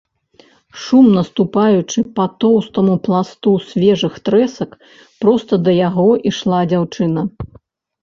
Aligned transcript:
Шумна 0.85 1.21
ступаючы 1.27 1.99
па 2.15 2.25
тоўстаму 2.45 2.95
пласту 3.09 3.55
свежых 3.69 4.13
трэсак, 4.25 4.69
проста 5.23 5.63
да 5.69 5.81
яго 5.89 6.11
ішла 6.35 6.59
дзяўчына. 6.77 7.21